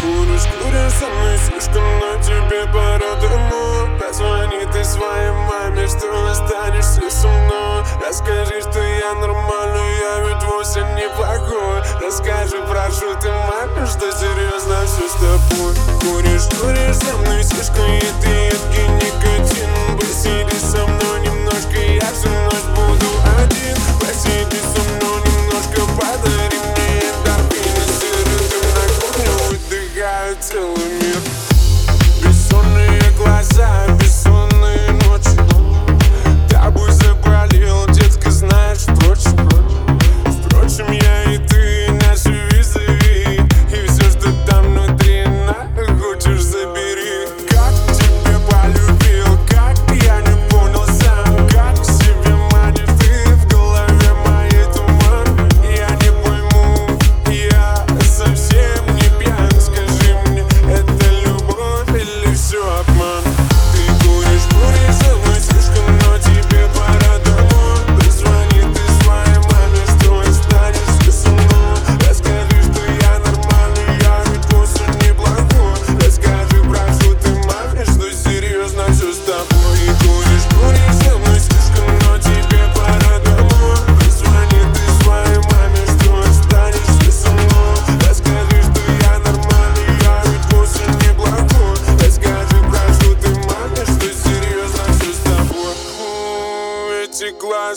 Куришь, 0.00 0.46
куришь 0.62 0.92
со 0.92 1.06
мной 1.06 1.38
слишком, 1.38 1.82
но 1.98 2.22
тебе 2.22 2.66
пора 2.72 3.14
домой 3.20 3.68
Позвони 4.08 4.64
ты 4.72 4.82
своей 4.84 5.30
маме, 5.32 5.86
что 5.86 6.30
останешься 6.30 7.10
со 7.10 7.28
мной. 7.28 7.84
Расскажи, 8.06 8.60
что 8.62 8.80
я 8.80 9.12
нормальный, 9.14 9.98
я 9.98 10.20
ведь 10.20 10.42
вовсе 10.44 10.80
неплохой. 10.96 11.82
Расскажи, 12.00 12.56
прошу 12.66 13.14
ты 13.20 13.28
маме, 13.30 13.86
что 13.86 14.10
серьезно 14.10 14.86
все 14.86 15.08
с 15.08 15.12
тобой. 15.12 15.74
Куришь, 16.00 16.48
куришь 16.58 16.96
со 16.96 17.16
мной 17.18 17.42
слишком, 17.42 17.90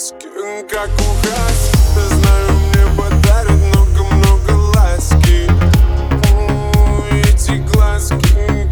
блеск, 0.01 0.15
как 0.69 0.89
угас. 0.89 1.71
Знаю, 2.09 2.51
мне 2.53 2.85
подарят 2.97 3.51
много-много 3.51 4.51
ласки. 4.75 5.47
Эти 7.11 7.57
глазки 7.71 8.70